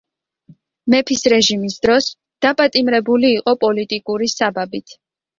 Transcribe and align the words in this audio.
მეფის 0.93 1.19
რეჟიმის 1.33 1.75
დროს 1.83 2.07
დაპატიმრებული 2.45 3.29
იყო 3.41 3.53
პოლიტიკური 3.65 4.31
საბაბით. 4.33 4.97